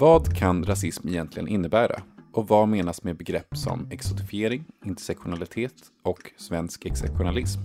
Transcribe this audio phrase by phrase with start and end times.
[0.00, 2.02] Vad kan rasism egentligen innebära?
[2.32, 7.60] Och vad menas med begrepp som exotifiering, intersektionalitet och svensk exceptionalism?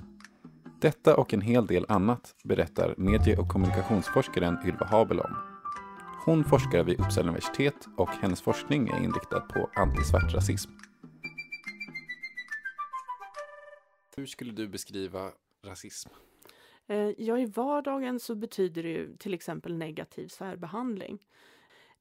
[0.81, 5.35] Detta och en hel del annat berättar medie och kommunikationsforskaren Ylva Habel om.
[6.25, 10.71] Hon forskar vid Uppsala universitet och hennes forskning är inriktad på antisvart rasism.
[14.15, 15.31] Hur skulle du beskriva
[15.65, 16.09] rasism?
[16.87, 21.19] Eh, ja, i vardagen så betyder det ju till exempel negativ särbehandling.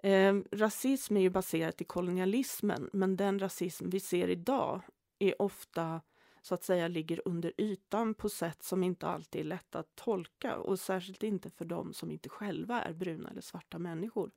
[0.05, 4.81] Eh, rasism är ju baserat i kolonialismen, men den rasism vi ser idag
[5.19, 6.01] är ofta
[6.43, 10.57] så att säga ligger under ytan på sätt som inte alltid är lätta att tolka
[10.57, 14.31] och särskilt inte för dem som inte själva är bruna eller svarta människor.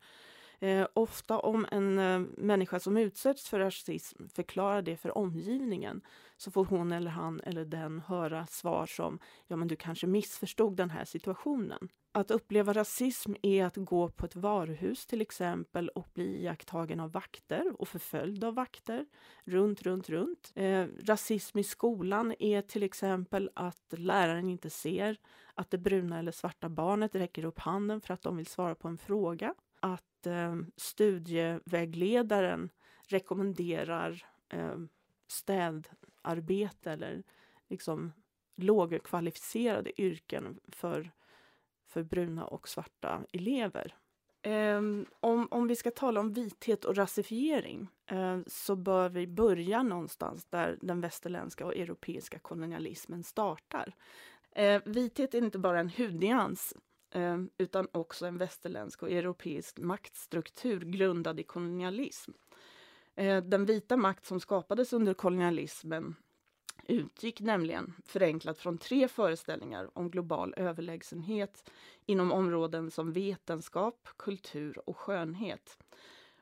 [0.59, 6.01] Eh, ofta om en eh, människa som utsätts för rasism förklarar det för omgivningen
[6.37, 10.77] så får hon eller han eller den höra svar som ja men du kanske missförstod
[10.77, 11.89] den här situationen.
[12.11, 17.11] Att uppleva rasism är att gå på ett varuhus till exempel och bli iakttagen av
[17.11, 19.05] vakter och förföljd av vakter
[19.43, 20.51] runt, runt, runt.
[20.55, 25.17] Eh, rasism i skolan är till exempel att läraren inte ser
[25.53, 28.87] att det bruna eller svarta barnet räcker upp handen för att de vill svara på
[28.87, 32.69] en fråga att Eh, studievägledaren
[33.07, 34.77] rekommenderar eh,
[35.27, 37.23] städarbete eller
[37.67, 38.13] liksom
[38.55, 41.11] lågkvalificerade yrken för,
[41.87, 43.95] för bruna och svarta elever.
[44.41, 44.81] Eh,
[45.19, 50.45] om, om vi ska tala om vithet och rasifiering eh, så bör vi börja någonstans
[50.45, 53.95] där den västerländska och europeiska kolonialismen startar.
[54.51, 56.73] Eh, vithet är inte bara en hudnyans
[57.11, 62.31] Ehm, utan också en västerländsk och europeisk maktstruktur grundad i kolonialism.
[63.15, 66.15] Ehm, den vita makt som skapades under kolonialismen
[66.87, 71.69] utgick nämligen förenklat från tre föreställningar om global överlägsenhet
[72.05, 75.77] inom områden som vetenskap, kultur och skönhet.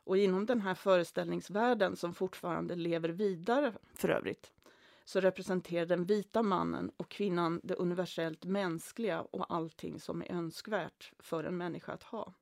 [0.04, 4.52] Och inom den här föreställningsvärlden som fortfarande lever vidare för övrigt
[5.06, 11.12] så representerar den vita mannen och kvinnan det universellt mänskliga och allting som är önskvärt
[11.20, 12.34] för en människa att ha.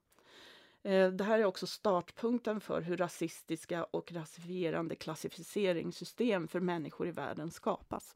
[0.83, 7.11] Eh, det här är också startpunkten för hur rasistiska och rasifierande klassificeringssystem för människor i
[7.11, 8.15] världen skapas.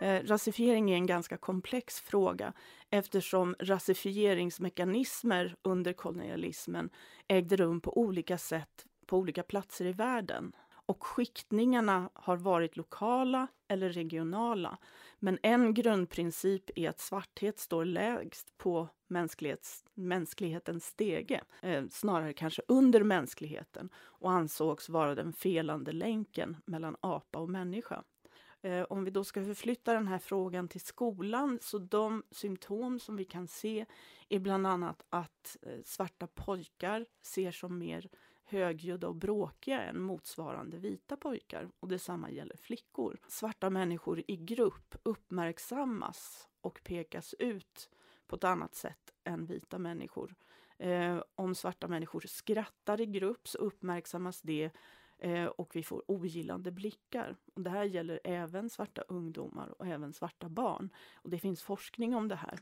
[0.00, 2.52] Eh, rasifiering är en ganska komplex fråga
[2.90, 6.90] eftersom rasifieringsmekanismer under kolonialismen
[7.28, 10.52] ägde rum på olika sätt på olika platser i världen.
[10.86, 14.78] Och skiktningarna har varit lokala eller regionala.
[15.18, 18.88] Men en grundprincip är att svarthet står lägst på
[19.94, 27.38] mänsklighetens stege, eh, snarare kanske under mänskligheten och ansågs vara den felande länken mellan apa
[27.38, 28.04] och människa.
[28.64, 33.16] Eh, om vi då ska förflytta den här frågan till skolan, så de symptom som
[33.16, 33.86] vi kan se
[34.28, 38.08] är bland annat att eh, svarta pojkar ser som mer
[38.54, 43.18] högljudda och bråkiga än motsvarande vita pojkar och detsamma gäller flickor.
[43.28, 47.90] Svarta människor i grupp uppmärksammas och pekas ut
[48.26, 50.34] på ett annat sätt än vita människor.
[50.78, 54.70] Eh, om svarta människor skrattar i grupp så uppmärksammas det
[55.18, 57.36] eh, och vi får ogillande blickar.
[57.54, 60.90] Och det här gäller även svarta ungdomar och även svarta barn.
[61.14, 62.58] Och det finns forskning om det här.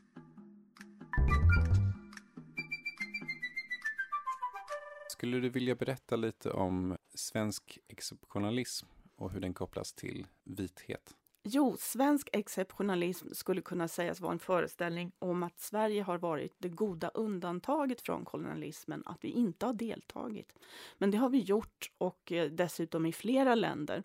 [5.23, 11.15] Skulle du vilja berätta lite om svensk exceptionalism och hur den kopplas till vithet?
[11.43, 16.69] Jo, svensk exceptionalism skulle kunna sägas vara en föreställning om att Sverige har varit det
[16.69, 20.53] goda undantaget från kolonialismen, att vi inte har deltagit.
[20.97, 24.03] Men det har vi gjort och eh, dessutom i flera länder.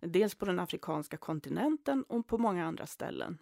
[0.00, 3.38] Dels på den afrikanska kontinenten och på många andra ställen.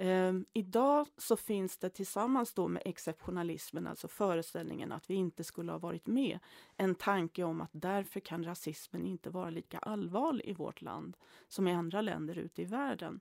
[0.00, 5.72] Um, idag så finns det tillsammans då med exceptionalismen, alltså föreställningen att vi inte skulle
[5.72, 6.38] ha varit med,
[6.76, 11.16] en tanke om att därför kan rasismen inte vara lika allvarlig i vårt land
[11.48, 13.20] som i andra länder ute i världen.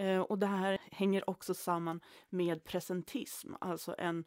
[0.00, 4.24] Uh, och det här hänger också samman med presentism, alltså en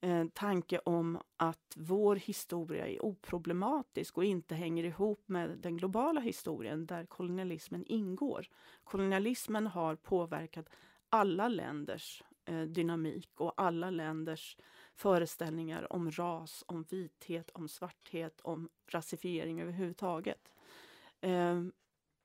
[0.00, 6.20] en tanke om att vår historia är oproblematisk och inte hänger ihop med den globala
[6.20, 8.48] historien där kolonialismen ingår.
[8.84, 10.68] Kolonialismen har påverkat
[11.10, 14.56] alla länders eh, dynamik och alla länders
[14.94, 20.52] föreställningar om ras, om vithet, om svarthet, om rasifiering överhuvudtaget.
[21.20, 21.62] Eh,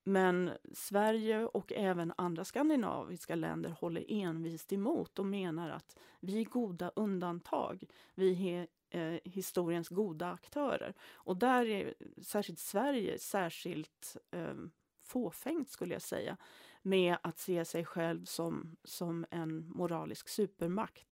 [0.04, 6.45] men Sverige och även andra skandinaviska länder håller envist emot och menar att vi är
[6.45, 7.83] goda undantag.
[8.16, 10.94] Vi är eh, historiens goda aktörer.
[11.13, 14.56] Och där är särskilt Sverige särskilt eh,
[15.04, 16.38] fåfängt skulle jag säga
[16.81, 21.06] med att se sig själv som, som en moralisk supermakt.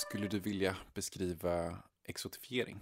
[0.00, 2.80] Skulle du vilja beskriva exotifiering?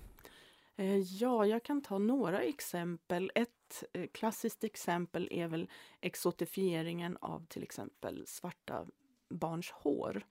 [0.76, 3.32] Eh, ja, jag kan ta några exempel.
[3.34, 5.68] Ett eh, klassiskt exempel är väl
[6.00, 8.86] exotifieringen av till exempel svarta
[9.30, 10.26] barns hår.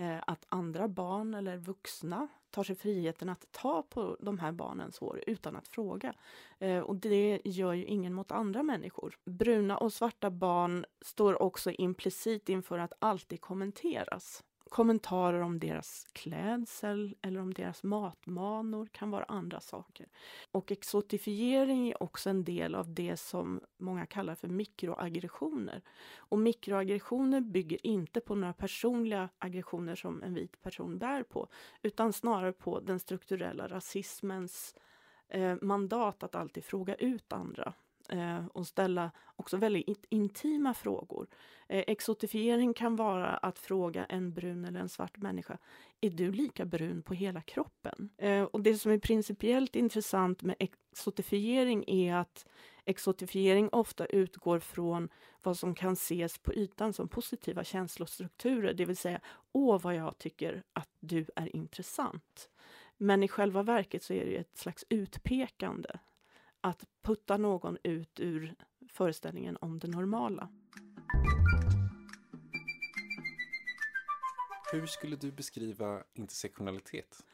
[0.00, 4.98] Eh, att andra barn eller vuxna tar sig friheten att ta på de här barnens
[4.98, 6.14] hår utan att fråga.
[6.58, 9.18] Eh, och det gör ju ingen mot andra människor.
[9.24, 17.16] Bruna och svarta barn står också implicit inför att alltid kommenteras kommentarer om deras klädsel
[17.22, 20.06] eller om deras matmanor kan vara andra saker.
[20.52, 25.82] Och exotifiering är också en del av det som många kallar för mikroaggressioner.
[26.16, 31.48] Och mikroaggressioner bygger inte på några personliga aggressioner som en vit person bär på,
[31.82, 34.74] utan snarare på den strukturella rasismens
[35.28, 37.74] eh, mandat att alltid fråga ut andra
[38.08, 41.26] eh, och ställa också väldigt intima frågor.
[41.68, 45.58] Eh, exotifiering kan vara att fråga en brun eller en svart människa,
[46.00, 48.10] är du lika brun på hela kroppen?
[48.18, 52.46] Eh, och det som är principiellt intressant med exotifiering är att
[52.84, 55.08] exotifiering ofta utgår från
[55.42, 59.20] vad som kan ses på ytan som positiva känslostrukturer, det vill säga,
[59.52, 62.50] åh vad jag tycker att du är intressant.
[62.96, 65.90] Men i själva verket så är det ett slags utpekande
[66.60, 68.54] att putta någon ut ur
[68.92, 70.48] föreställningen om det normala.
[74.72, 77.24] Hur skulle du beskriva intersektionalitet?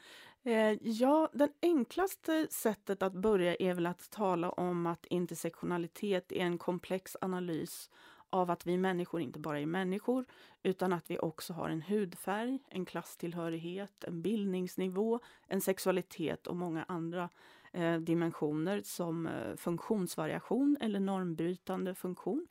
[0.43, 6.41] Eh, ja, det enklaste sättet att börja är väl att tala om att intersektionalitet är
[6.41, 7.91] en komplex analys
[8.31, 10.25] av att vi människor inte bara är människor
[10.62, 16.85] utan att vi också har en hudfärg, en klasstillhörighet, en bildningsnivå, en sexualitet och många
[16.88, 17.29] andra
[17.75, 22.47] eh, dimensioner som eh, funktionsvariation eller normbrytande funktion.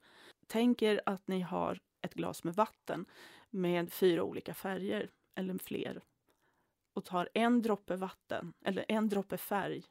[0.48, 3.06] Tänk er att ni har ett glas med vatten
[3.50, 6.02] med fyra olika färger eller fler
[6.94, 9.84] och tar en droppe vatten eller en droppe färg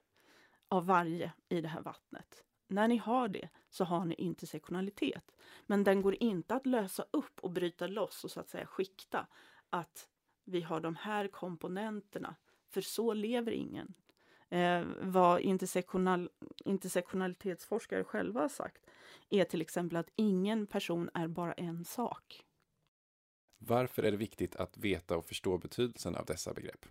[0.69, 2.44] av varje i det här vattnet.
[2.69, 5.32] När ni har det så har ni intersektionalitet.
[5.67, 9.26] Men den går inte att lösa upp och bryta loss och så att säga skikta
[9.70, 10.08] att
[10.44, 12.34] vi har de här komponenterna.
[12.70, 13.94] För så lever ingen.
[14.52, 16.31] Eh, vad intersektional,
[16.64, 18.87] intersektionalitetsforskare själva har sagt
[19.31, 22.44] är till exempel att ingen person är bara en sak.
[23.58, 26.87] Varför är det viktigt att veta och förstå betydelsen av dessa begrepp?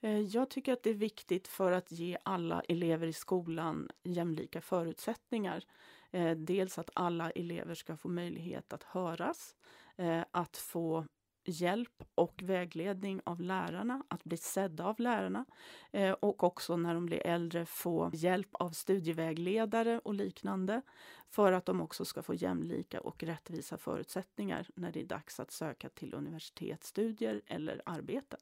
[0.00, 4.60] Eh, jag tycker att det är viktigt för att ge alla elever i skolan jämlika
[4.60, 5.64] förutsättningar.
[6.10, 9.56] Eh, dels att alla elever ska få möjlighet att höras,
[9.96, 11.06] eh, att få
[11.48, 15.44] hjälp och vägledning av lärarna, att bli sedda av lärarna
[15.92, 20.82] eh, och också när de blir äldre få hjälp av studievägledare och liknande
[21.30, 25.50] för att de också ska få jämlika och rättvisa förutsättningar när det är dags att
[25.50, 28.36] söka till universitetsstudier eller arbete.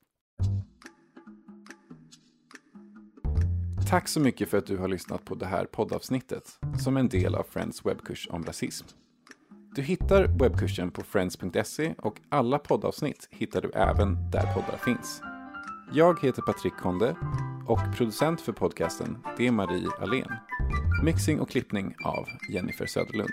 [3.89, 7.35] Tack så mycket för att du har lyssnat på det här poddavsnittet som en del
[7.35, 8.87] av Friends webbkurs om rasism.
[9.75, 15.23] Du hittar webbkursen på friends.se och alla poddavsnitt hittar du även där poddar finns.
[15.93, 17.17] Jag heter Patrik Konde
[17.69, 20.33] och producent för podcasten det är Marie Alén.
[21.05, 23.33] Mixing och klippning av Jennifer Söderlund.